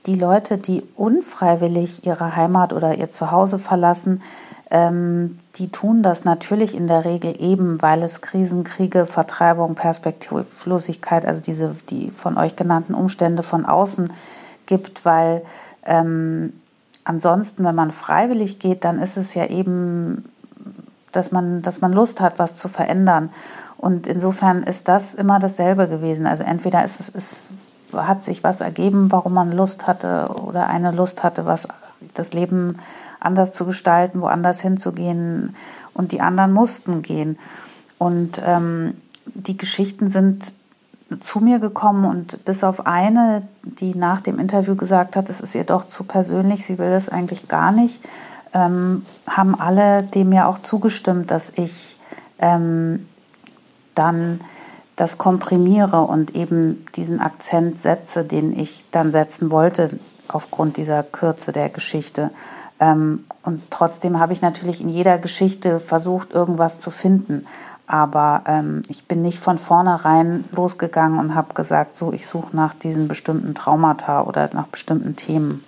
[0.06, 4.22] die Leute, die unfreiwillig ihre Heimat oder ihr Zuhause verlassen,
[4.72, 11.26] ähm, die tun das natürlich in der Regel eben, weil es Krisen, Kriege, Vertreibung, Perspektivlosigkeit,
[11.26, 14.12] also diese die von euch genannten Umstände von außen
[14.66, 15.44] gibt, weil
[15.84, 16.54] ähm,
[17.04, 20.26] ansonsten, wenn man freiwillig geht, dann ist es ja eben,
[21.12, 23.32] dass man, dass man Lust hat, was zu verändern.
[23.80, 26.28] Und insofern ist das immer dasselbe gewesen.
[26.28, 27.54] Also entweder ist es, ist,
[27.94, 31.66] hat sich was ergeben, warum man Lust hatte oder eine Lust hatte, was
[32.14, 32.74] das Leben
[33.22, 35.56] anders zu gestalten, woanders hinzugehen
[35.94, 37.40] und die anderen mussten gehen.
[37.98, 38.96] Und ähm,
[39.34, 40.54] die Geschichten sind
[41.22, 45.56] zu mir gekommen und bis auf eine, die nach dem Interview gesagt hat, es ist
[45.56, 48.04] ihr doch zu persönlich, sie will das eigentlich gar nicht,
[48.54, 51.98] ähm, haben alle dem ja auch zugestimmt, dass ich
[52.40, 53.08] ähm,
[54.00, 54.40] dann
[54.96, 61.52] das komprimiere und eben diesen Akzent setze, den ich dann setzen wollte aufgrund dieser Kürze
[61.52, 62.32] der Geschichte.
[62.80, 67.46] Ähm, und trotzdem habe ich natürlich in jeder Geschichte versucht, irgendwas zu finden.
[67.88, 72.74] Aber ähm, ich bin nicht von vornherein losgegangen und habe gesagt, so, ich suche nach
[72.74, 75.64] diesen bestimmten Traumata oder nach bestimmten Themen.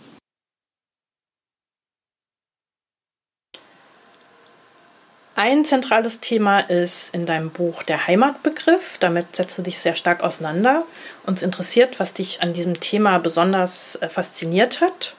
[5.44, 9.00] Ein zentrales Thema ist in deinem Buch der Heimatbegriff.
[9.00, 10.86] Damit setzt du dich sehr stark auseinander.
[11.26, 15.16] Uns interessiert, was dich an diesem Thema besonders äh, fasziniert hat.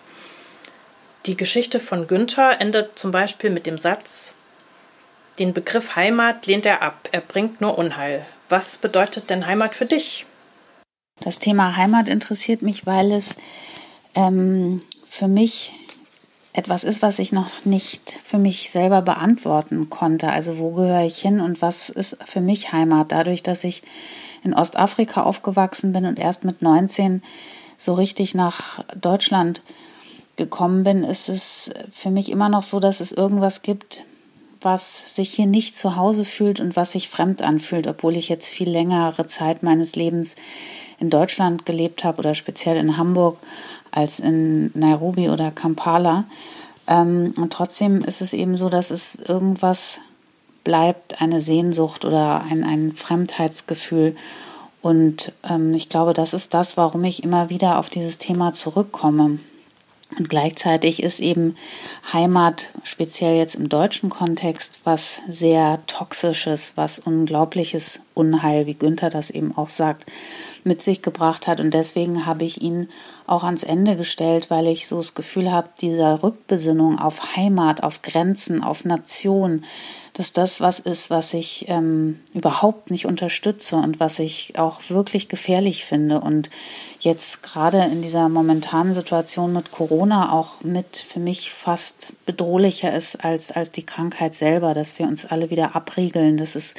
[1.26, 4.34] Die Geschichte von Günther endet zum Beispiel mit dem Satz,
[5.40, 8.24] den Begriff Heimat lehnt er ab, er bringt nur Unheil.
[8.48, 10.24] Was bedeutet denn Heimat für dich?
[11.18, 13.38] Das Thema Heimat interessiert mich, weil es
[14.14, 15.72] ähm, für mich
[16.54, 20.30] etwas ist, was ich noch nicht für mich selber beantworten konnte.
[20.30, 23.10] Also wo gehöre ich hin und was ist für mich Heimat?
[23.10, 23.82] Dadurch, dass ich
[24.44, 27.22] in Ostafrika aufgewachsen bin und erst mit 19
[27.78, 29.62] so richtig nach Deutschland
[30.36, 34.04] gekommen bin, ist es für mich immer noch so, dass es irgendwas gibt,
[34.64, 38.48] was sich hier nicht zu Hause fühlt und was sich fremd anfühlt, obwohl ich jetzt
[38.48, 40.36] viel längere Zeit meines Lebens
[40.98, 43.38] in Deutschland gelebt habe oder speziell in Hamburg
[43.90, 46.24] als in Nairobi oder Kampala.
[46.86, 50.00] Ähm, und trotzdem ist es eben so, dass es irgendwas
[50.64, 54.14] bleibt, eine Sehnsucht oder ein, ein Fremdheitsgefühl.
[54.80, 59.38] Und ähm, ich glaube, das ist das, warum ich immer wieder auf dieses Thema zurückkomme.
[60.18, 61.56] Und gleichzeitig ist eben
[62.12, 69.30] Heimat, speziell jetzt im deutschen Kontext, was sehr Toxisches, was Unglaubliches Unheil, wie Günther das
[69.30, 70.06] eben auch sagt,
[70.64, 71.60] mit sich gebracht hat.
[71.60, 72.88] Und deswegen habe ich ihn
[73.26, 78.02] auch ans Ende gestellt, weil ich so das Gefühl habe, dieser Rückbesinnung auf Heimat, auf
[78.02, 79.62] Grenzen, auf Nation,
[80.14, 85.28] dass das was ist, was ich ähm, überhaupt nicht unterstütze und was ich auch wirklich
[85.28, 86.20] gefährlich finde.
[86.20, 86.50] Und
[87.00, 93.24] jetzt gerade in dieser momentanen Situation mit Corona auch mit für mich fast bedrohlicher ist
[93.24, 96.74] als, als die Krankheit selber, dass wir uns alle wieder abriegeln, dass es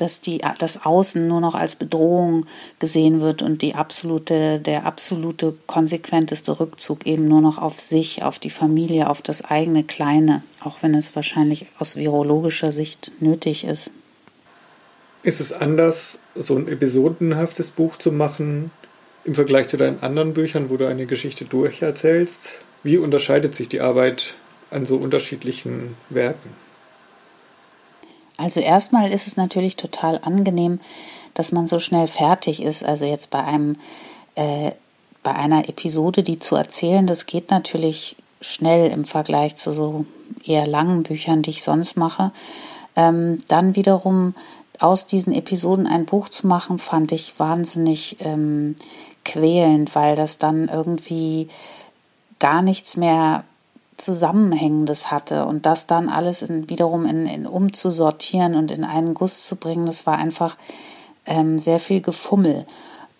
[0.00, 2.46] dass die, das Außen nur noch als Bedrohung
[2.78, 8.38] gesehen wird und die absolute, der absolute konsequenteste Rückzug eben nur noch auf sich, auf
[8.38, 13.92] die Familie, auf das eigene Kleine, auch wenn es wahrscheinlich aus virologischer Sicht nötig ist.
[15.22, 18.70] Ist es anders, so ein episodenhaftes Buch zu machen
[19.24, 22.60] im Vergleich zu deinen anderen Büchern, wo du eine Geschichte durcherzählst?
[22.82, 24.34] Wie unterscheidet sich die Arbeit
[24.70, 26.50] an so unterschiedlichen Werken?
[28.40, 30.80] Also erstmal ist es natürlich total angenehm,
[31.34, 32.84] dass man so schnell fertig ist.
[32.84, 33.76] Also jetzt bei einem
[34.34, 34.72] äh,
[35.22, 40.06] bei einer Episode, die zu erzählen, das geht natürlich schnell im Vergleich zu so
[40.46, 42.32] eher langen Büchern, die ich sonst mache.
[42.96, 44.34] Ähm, dann wiederum
[44.78, 48.76] aus diesen Episoden ein Buch zu machen, fand ich wahnsinnig ähm,
[49.26, 51.48] quälend, weil das dann irgendwie
[52.38, 53.44] gar nichts mehr
[54.00, 59.46] Zusammenhängendes hatte und das dann alles in, wiederum in, in umzusortieren und in einen Guss
[59.46, 60.56] zu bringen, das war einfach
[61.26, 62.66] ähm, sehr viel Gefummel.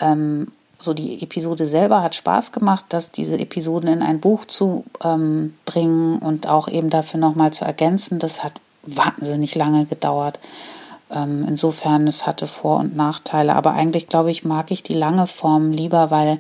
[0.00, 0.46] Ähm,
[0.78, 5.54] so die Episode selber hat Spaß gemacht, dass diese Episoden in ein Buch zu ähm,
[5.66, 8.18] bringen und auch eben dafür nochmal zu ergänzen.
[8.18, 10.38] Das hat wahnsinnig lange gedauert.
[11.10, 13.54] Ähm, insofern, es hatte Vor- und Nachteile.
[13.54, 16.38] Aber eigentlich, glaube ich, mag ich die lange Form lieber, weil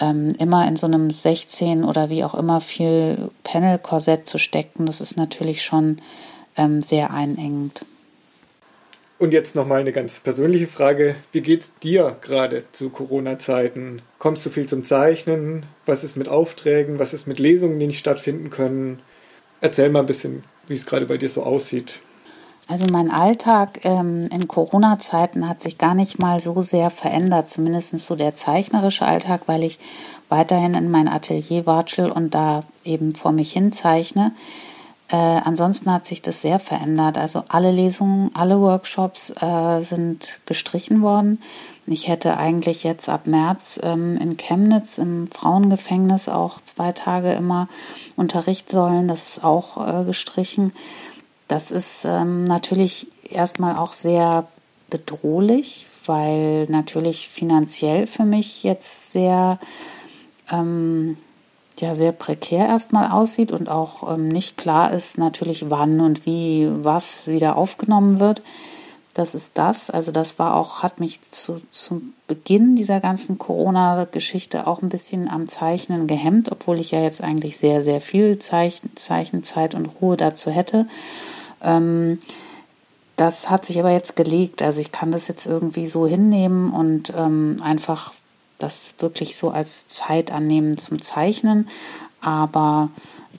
[0.00, 5.00] ähm, immer in so einem 16 oder wie auch immer viel Panel-Korsett zu stecken, das
[5.00, 5.98] ist natürlich schon
[6.56, 7.84] ähm, sehr einengend.
[9.18, 11.14] Und jetzt nochmal eine ganz persönliche Frage.
[11.30, 14.02] Wie geht's dir gerade zu Corona-Zeiten?
[14.18, 15.64] Kommst du viel zum Zeichnen?
[15.86, 16.98] Was ist mit Aufträgen?
[16.98, 19.00] Was ist mit Lesungen, die nicht stattfinden können?
[19.60, 22.00] Erzähl mal ein bisschen, wie es gerade bei dir so aussieht.
[22.72, 27.98] Also mein Alltag ähm, in Corona-Zeiten hat sich gar nicht mal so sehr verändert, zumindest
[27.98, 29.78] so der zeichnerische Alltag, weil ich
[30.30, 34.32] weiterhin in mein Atelier watschel und da eben vor mich hin zeichne.
[35.10, 37.18] Äh, ansonsten hat sich das sehr verändert.
[37.18, 41.42] Also alle Lesungen, alle Workshops äh, sind gestrichen worden.
[41.84, 47.68] Ich hätte eigentlich jetzt ab März ähm, in Chemnitz im Frauengefängnis auch zwei Tage immer
[48.16, 49.08] Unterricht sollen.
[49.08, 50.72] Das ist auch äh, gestrichen.
[51.52, 54.46] Das ist ähm, natürlich erstmal auch sehr
[54.88, 59.58] bedrohlich, weil natürlich finanziell für mich jetzt sehr
[60.50, 61.18] ähm,
[61.78, 66.70] ja sehr prekär erstmal aussieht und auch ähm, nicht klar ist natürlich wann und wie
[66.70, 68.40] was wieder aufgenommen wird.
[69.14, 69.90] Das ist das.
[69.90, 75.28] Also das war auch, hat mich zu, zum Beginn dieser ganzen Corona-Geschichte auch ein bisschen
[75.28, 80.16] am Zeichnen gehemmt, obwohl ich ja jetzt eigentlich sehr, sehr viel Zeichen, Zeichenzeit und Ruhe
[80.16, 80.86] dazu hätte.
[81.62, 82.18] Ähm,
[83.16, 84.62] das hat sich aber jetzt gelegt.
[84.62, 88.14] Also ich kann das jetzt irgendwie so hinnehmen und ähm, einfach
[88.58, 91.68] das wirklich so als Zeit annehmen zum Zeichnen.
[92.22, 92.88] Aber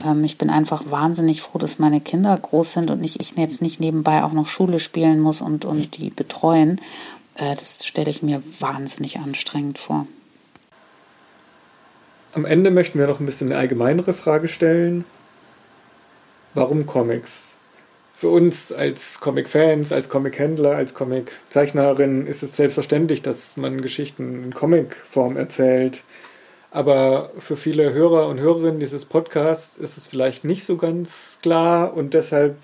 [0.05, 3.79] ähm, ich bin einfach wahnsinnig froh, dass meine Kinder groß sind und ich, jetzt nicht
[3.79, 6.79] nebenbei auch noch Schule spielen muss und, und die betreuen.
[7.35, 10.07] Äh, das stelle ich mir wahnsinnig anstrengend vor.
[12.33, 15.05] Am Ende möchten wir noch ein bisschen eine allgemeinere Frage stellen.
[16.53, 17.53] Warum Comics?
[18.23, 24.53] für uns als Comic-Fans, als Comic-Händler, als Comic-Zeichnerin ist es selbstverständlich, dass man Geschichten in
[24.53, 26.05] Comic-Form erzählt.
[26.73, 31.93] Aber für viele Hörer und Hörerinnen dieses Podcasts ist es vielleicht nicht so ganz klar
[31.93, 32.57] und deshalb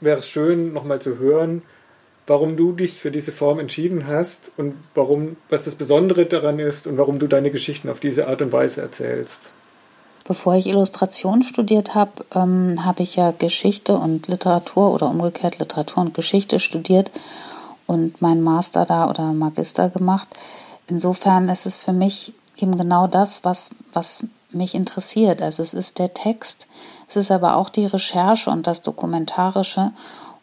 [0.00, 1.62] wäre es schön, nochmal zu hören,
[2.26, 6.88] warum du dich für diese Form entschieden hast und warum, was das Besondere daran ist
[6.88, 9.52] und warum du deine Geschichten auf diese Art und Weise erzählst.
[10.26, 16.02] Bevor ich Illustration studiert habe, ähm, habe ich ja Geschichte und Literatur oder umgekehrt Literatur
[16.02, 17.12] und Geschichte studiert
[17.86, 20.28] und meinen Master da oder Magister gemacht.
[20.88, 25.42] Insofern ist es für mich eben genau das, was, was mich interessiert.
[25.42, 26.68] Also es ist der Text,
[27.08, 29.92] es ist aber auch die Recherche und das Dokumentarische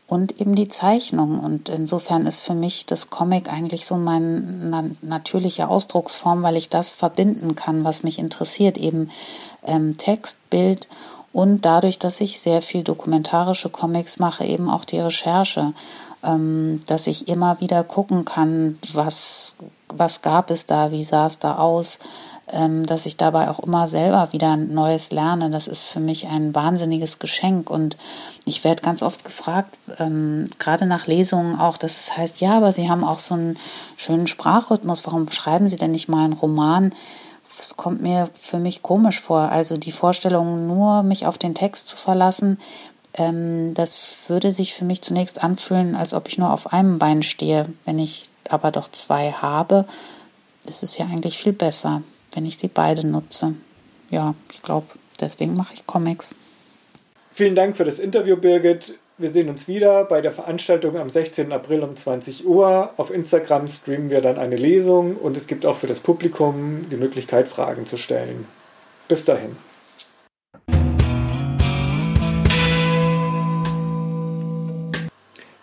[0.07, 1.39] und eben die Zeichnung.
[1.39, 6.67] Und insofern ist für mich das Comic eigentlich so meine na natürliche Ausdrucksform, weil ich
[6.67, 9.09] das verbinden kann, was mich interessiert, eben
[9.63, 10.89] ähm, Text, Bild
[11.33, 15.73] und dadurch, dass ich sehr viel dokumentarische Comics mache, eben auch die Recherche,
[16.23, 19.55] ähm, dass ich immer wieder gucken kann, was,
[19.97, 21.99] was gab es da, wie sah es da aus,
[22.51, 25.49] ähm, dass ich dabei auch immer selber wieder Neues lerne.
[25.49, 27.97] Das ist für mich ein wahnsinniges Geschenk und
[28.45, 32.71] ich werde ganz oft gefragt, ähm, gerade nach Lesungen auch, dass es heißt, ja, aber
[32.71, 33.57] Sie haben auch so einen
[33.97, 36.91] schönen Sprachrhythmus, warum schreiben Sie denn nicht mal einen Roman?
[37.59, 39.51] es kommt mir für mich komisch vor.
[39.51, 42.57] Also die Vorstellung, nur mich auf den Text zu verlassen,
[43.13, 47.23] ähm, das würde sich für mich zunächst anfühlen, als ob ich nur auf einem Bein
[47.23, 47.65] stehe.
[47.85, 49.85] Wenn ich aber doch zwei habe,
[50.67, 52.01] ist es ja eigentlich viel besser,
[52.33, 53.55] wenn ich sie beide nutze.
[54.09, 54.87] Ja, ich glaube,
[55.19, 56.35] deswegen mache ich Comics.
[57.33, 58.97] Vielen Dank für das Interview, Birgit.
[59.17, 61.51] Wir sehen uns wieder bei der Veranstaltung am 16.
[61.51, 62.91] April um 20 Uhr.
[62.97, 66.97] Auf Instagram streamen wir dann eine Lesung und es gibt auch für das Publikum die
[66.97, 68.47] Möglichkeit, Fragen zu stellen.
[69.07, 69.55] Bis dahin.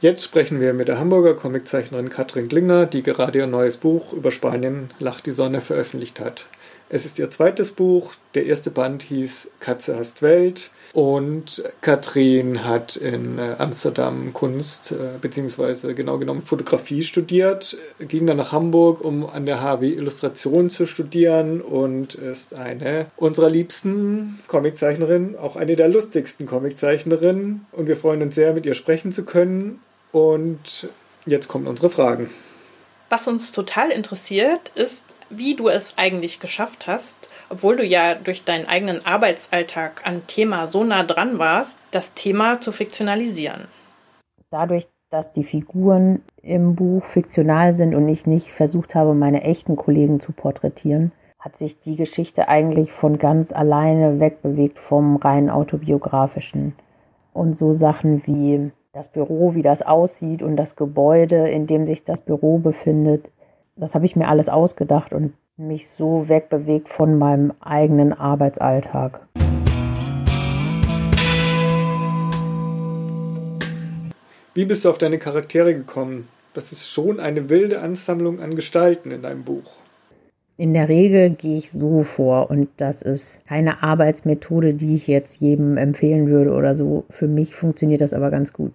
[0.01, 4.31] Jetzt sprechen wir mit der Hamburger Comiczeichnerin Katrin Klingner, die gerade ihr neues Buch über
[4.31, 6.47] Spanien Lacht die Sonne veröffentlicht hat.
[6.89, 8.15] Es ist ihr zweites Buch.
[8.37, 10.71] Der erste Band hieß Katze hast Welt.
[10.93, 18.39] Und Katrin hat in äh, Amsterdam Kunst äh, beziehungsweise genau genommen Fotografie studiert, ging dann
[18.39, 25.37] nach Hamburg, um an der HW Illustration zu studieren und ist eine unserer liebsten Comiczeichnerinnen,
[25.37, 27.66] auch eine der lustigsten Comiczeichnerinnen.
[27.72, 29.81] Und wir freuen uns sehr, mit ihr sprechen zu können.
[30.13, 30.89] Und
[31.27, 32.31] jetzt kommen unsere Fragen.
[33.09, 38.45] Was uns total interessiert, ist, wie du es eigentlich geschafft hast, obwohl du ja durch
[38.45, 43.67] deinen eigenen Arbeitsalltag an Thema so nah dran warst, das Thema zu fiktionalisieren.
[44.51, 49.77] Dadurch, dass die Figuren im Buch fiktional sind und ich nicht versucht habe, meine echten
[49.77, 56.75] Kollegen zu porträtieren, hat sich die Geschichte eigentlich von ganz alleine wegbewegt vom rein autobiografischen.
[57.33, 62.05] Und so Sachen wie das Büro, wie das aussieht und das Gebäude, in dem sich
[62.05, 63.28] das Büro befindet,
[63.76, 69.20] das habe ich mir alles ausgedacht und mich so wegbewegt von meinem eigenen Arbeitsalltag.
[74.55, 76.28] Wie bist du auf deine Charaktere gekommen?
[76.55, 79.76] Das ist schon eine wilde Ansammlung an Gestalten in deinem Buch.
[80.61, 85.41] In der Regel gehe ich so vor und das ist keine Arbeitsmethode, die ich jetzt
[85.41, 87.05] jedem empfehlen würde oder so.
[87.11, 88.73] Für mich funktioniert das aber ganz gut.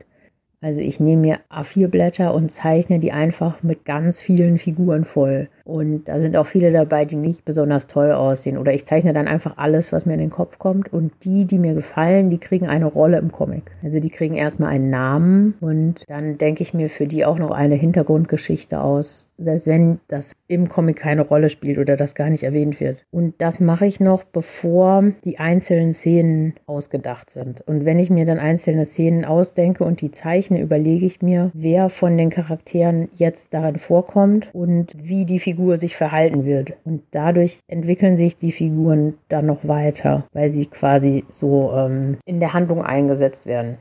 [0.61, 5.49] Also ich nehme mir A4-Blätter und zeichne die einfach mit ganz vielen Figuren voll.
[5.65, 8.57] Und da sind auch viele dabei, die nicht besonders toll aussehen.
[8.57, 10.91] Oder ich zeichne dann einfach alles, was mir in den Kopf kommt.
[10.91, 13.63] Und die, die mir gefallen, die kriegen eine Rolle im Comic.
[13.81, 17.51] Also die kriegen erstmal einen Namen und dann denke ich mir für die auch noch
[17.51, 19.29] eine Hintergrundgeschichte aus.
[19.37, 23.03] Selbst wenn das im Comic keine Rolle spielt oder das gar nicht erwähnt wird.
[23.11, 27.61] Und das mache ich noch, bevor die einzelnen Szenen ausgedacht sind.
[27.61, 31.89] Und wenn ich mir dann einzelne Szenen ausdenke und die zeichne, überlege ich mir, wer
[31.89, 36.73] von den Charakteren jetzt darin vorkommt und wie die Figuren Figur sich verhalten wird.
[36.83, 42.39] Und dadurch entwickeln sich die Figuren dann noch weiter, weil sie quasi so ähm, in
[42.39, 43.77] der Handlung eingesetzt werden.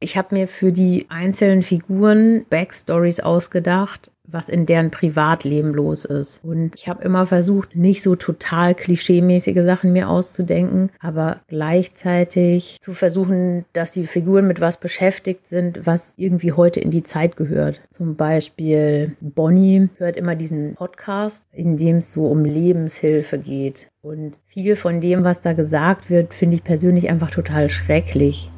[0.00, 6.40] Ich habe mir für die einzelnen Figuren Backstories ausgedacht, was in deren Privatleben los ist.
[6.42, 12.92] Und ich habe immer versucht, nicht so total klischeemäßige Sachen mir auszudenken, aber gleichzeitig zu
[12.92, 17.80] versuchen, dass die Figuren mit was beschäftigt sind, was irgendwie heute in die Zeit gehört.
[17.90, 23.88] Zum Beispiel Bonnie hört immer diesen Podcast, in dem es so um Lebenshilfe geht.
[24.02, 28.48] Und viel von dem, was da gesagt wird, finde ich persönlich einfach total schrecklich.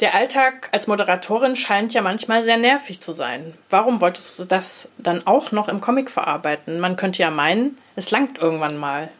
[0.00, 3.52] Der Alltag als Moderatorin scheint ja manchmal sehr nervig zu sein.
[3.68, 6.80] Warum wolltest du das dann auch noch im Comic verarbeiten?
[6.80, 9.10] Man könnte ja meinen, es langt irgendwann mal.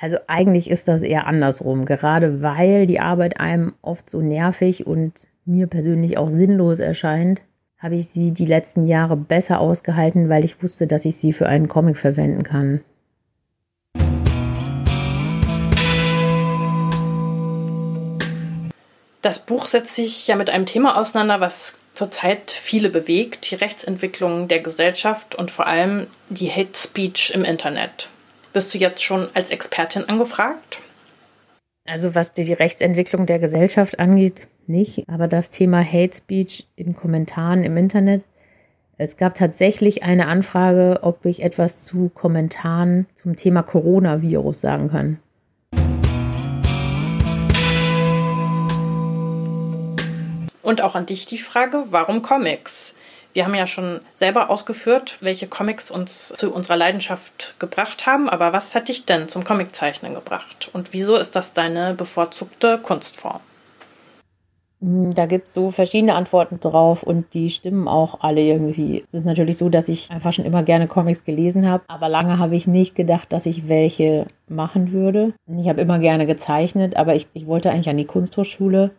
[0.00, 5.12] Also eigentlich ist das eher andersrum, gerade weil die Arbeit einem oft so nervig und
[5.44, 7.40] mir persönlich auch sinnlos erscheint,
[7.78, 11.48] habe ich sie die letzten Jahre besser ausgehalten, weil ich wusste, dass ich sie für
[11.48, 12.80] einen Comic verwenden kann.
[19.28, 24.48] Das Buch setzt sich ja mit einem Thema auseinander, was zurzeit viele bewegt, die Rechtsentwicklung
[24.48, 28.08] der Gesellschaft und vor allem die Hate Speech im Internet.
[28.54, 30.80] Bist du jetzt schon als Expertin angefragt?
[31.84, 37.64] Also was die Rechtsentwicklung der Gesellschaft angeht, nicht, aber das Thema Hate Speech in Kommentaren
[37.64, 38.24] im Internet.
[38.96, 45.18] Es gab tatsächlich eine Anfrage, ob ich etwas zu Kommentaren zum Thema Coronavirus sagen kann.
[50.68, 52.94] Und auch an dich die Frage, warum Comics?
[53.32, 58.52] Wir haben ja schon selber ausgeführt, welche Comics uns zu unserer Leidenschaft gebracht haben, aber
[58.52, 60.68] was hat dich denn zum Comiczeichnen gebracht?
[60.74, 63.40] Und wieso ist das deine bevorzugte Kunstform?
[64.82, 69.06] Hm, da gibt es so verschiedene Antworten drauf und die stimmen auch alle irgendwie.
[69.08, 72.38] Es ist natürlich so, dass ich einfach schon immer gerne Comics gelesen habe, aber lange
[72.38, 75.32] habe ich nicht gedacht, dass ich welche machen würde.
[75.46, 78.90] Ich habe immer gerne gezeichnet, aber ich, ich wollte eigentlich an die Kunsthochschule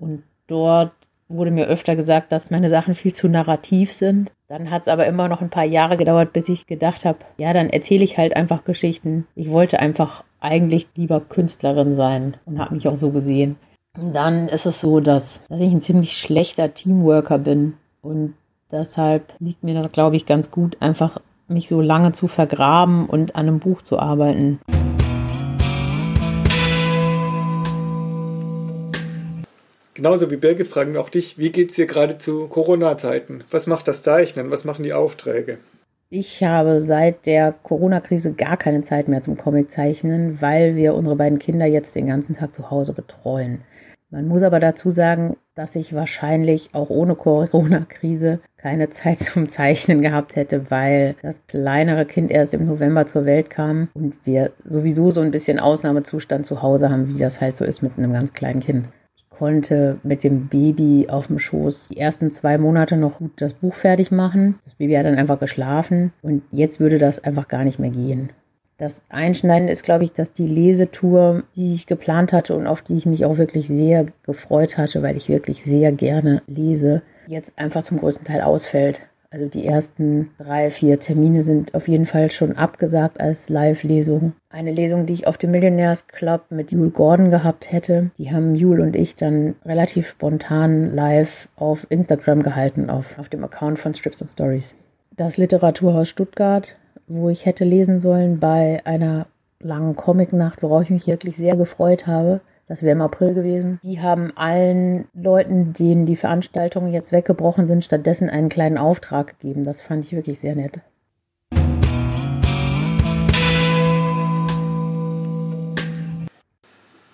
[0.00, 0.90] und dort
[1.36, 4.32] wurde mir öfter gesagt, dass meine Sachen viel zu narrativ sind.
[4.48, 7.52] Dann hat es aber immer noch ein paar Jahre gedauert, bis ich gedacht habe, ja,
[7.52, 9.26] dann erzähle ich halt einfach Geschichten.
[9.34, 13.56] Ich wollte einfach eigentlich lieber Künstlerin sein und habe mich auch so gesehen.
[13.98, 18.34] Und dann ist es so, dass, dass ich ein ziemlich schlechter Teamworker bin und
[18.70, 21.18] deshalb liegt mir das, glaube ich, ganz gut, einfach
[21.48, 24.60] mich so lange zu vergraben und an einem Buch zu arbeiten.
[29.94, 33.44] Genauso wie Birgit fragen wir auch dich, wie geht es dir gerade zu Corona-Zeiten?
[33.52, 34.50] Was macht das Zeichnen?
[34.50, 35.58] Was machen die Aufträge?
[36.10, 41.38] Ich habe seit der Corona-Krise gar keine Zeit mehr zum Comiczeichnen, weil wir unsere beiden
[41.38, 43.60] Kinder jetzt den ganzen Tag zu Hause betreuen.
[44.10, 50.02] Man muss aber dazu sagen, dass ich wahrscheinlich auch ohne Corona-Krise keine Zeit zum Zeichnen
[50.02, 55.12] gehabt hätte, weil das kleinere Kind erst im November zur Welt kam und wir sowieso
[55.12, 58.32] so ein bisschen Ausnahmezustand zu Hause haben, wie das halt so ist mit einem ganz
[58.32, 58.88] kleinen Kind
[59.38, 63.74] konnte mit dem Baby auf dem Schoß die ersten zwei Monate noch gut das Buch
[63.74, 64.58] fertig machen.
[64.64, 68.30] Das Baby hat dann einfach geschlafen und jetzt würde das einfach gar nicht mehr gehen.
[68.76, 72.96] Das Einschneiden ist, glaube ich, dass die Lesetour, die ich geplant hatte und auf die
[72.96, 77.84] ich mich auch wirklich sehr gefreut hatte, weil ich wirklich sehr gerne lese, jetzt einfach
[77.84, 79.00] zum größten Teil ausfällt.
[79.34, 84.32] Also die ersten drei, vier Termine sind auf jeden Fall schon abgesagt als Live-Lesung.
[84.48, 88.54] Eine Lesung, die ich auf dem Millionaires Club mit Jule Gordon gehabt hätte, die haben
[88.54, 93.92] Jule und ich dann relativ spontan live auf Instagram gehalten, auf, auf dem Account von
[93.92, 94.76] Strips and Stories.
[95.16, 96.68] Das Literaturhaus Stuttgart,
[97.08, 99.26] wo ich hätte lesen sollen bei einer
[99.58, 103.78] langen Comicnacht, worauf ich mich wirklich sehr gefreut habe, Das wäre im April gewesen.
[103.82, 109.64] Die haben allen Leuten, denen die Veranstaltungen jetzt weggebrochen sind, stattdessen einen kleinen Auftrag gegeben.
[109.64, 110.80] Das fand ich wirklich sehr nett.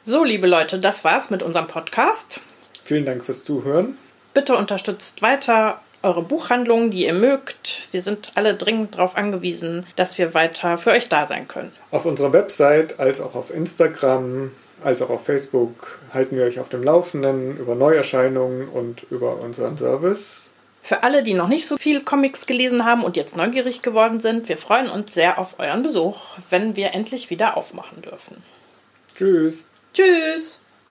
[0.04, 2.40] So, liebe Leute, das war's mit unserem Podcast.
[2.84, 3.96] Vielen Dank fürs Zuhören.
[4.34, 7.88] Bitte unterstützt weiter eure Buchhandlungen, die ihr mögt.
[7.90, 11.72] Wir sind alle dringend darauf angewiesen, dass wir weiter für euch da sein können.
[11.90, 16.68] Auf unserer Website als auch auf Instagram als auch auf Facebook halten wir euch auf
[16.68, 20.50] dem Laufenden über Neuerscheinungen und über unseren Service.
[20.82, 24.48] Für alle, die noch nicht so viel Comics gelesen haben und jetzt neugierig geworden sind,
[24.48, 26.16] wir freuen uns sehr auf euren Besuch,
[26.48, 28.42] wenn wir endlich wieder aufmachen dürfen.
[29.14, 29.66] Tschüss.
[29.92, 30.59] Tschüss.